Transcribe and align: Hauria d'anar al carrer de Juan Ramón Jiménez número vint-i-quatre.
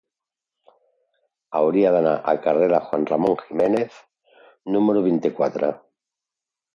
Hauria 1.59 1.91
d'anar 1.95 2.13
al 2.33 2.39
carrer 2.45 2.69
de 2.71 2.79
Juan 2.85 3.05
Ramón 3.11 3.35
Jiménez 3.41 3.99
número 4.77 5.05
vint-i-quatre. 5.09 5.71